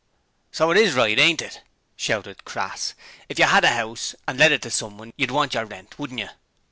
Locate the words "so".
0.51-0.71